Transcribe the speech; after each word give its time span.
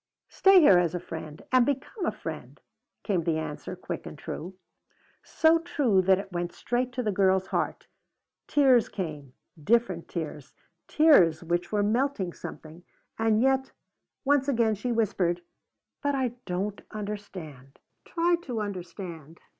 "Stay 0.29 0.59
here 0.61 0.79
as 0.79 0.95
a 0.95 0.99
friend 0.99 1.43
and 1.51 1.63
become 1.63 2.07
a 2.07 2.11
friend," 2.11 2.59
came 3.03 3.21
the 3.23 3.37
answer, 3.37 3.75
quick 3.75 4.07
and 4.07 4.17
true. 4.17 4.55
So 5.21 5.59
true 5.59 6.01
that 6.01 6.17
it 6.17 6.31
went 6.31 6.53
straight 6.53 6.91
to 6.93 7.03
the 7.03 7.11
girl's 7.11 7.45
heart. 7.45 7.85
Tears 8.47 8.89
came, 8.89 9.33
different 9.63 10.07
tears, 10.07 10.55
tears 10.87 11.43
which 11.43 11.71
were 11.71 11.83
melting 11.83 12.33
something. 12.33 12.83
And 13.19 13.43
yet, 13.43 13.73
once 14.25 14.47
again 14.47 14.73
she 14.73 14.91
whispered: 14.91 15.41
"But 16.01 16.15
I 16.15 16.29
don't 16.47 16.81
understand." 16.91 17.77
"Try 18.03 18.37
to 18.41 18.59
understand. 18.59 19.39